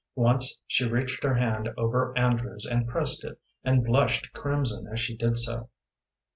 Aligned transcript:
Once 0.15 0.57
she 0.65 0.83
reached 0.89 1.21
her 1.23 1.35
hand 1.35 1.69
over 1.77 2.11
Andrew's 2.17 2.65
and 2.65 2.87
pressed 2.87 3.23
it, 3.23 3.39
and 3.63 3.85
blushed 3.85 4.33
crimson 4.33 4.87
as 4.91 4.99
she 4.99 5.15
did 5.15 5.37
so. 5.37 5.69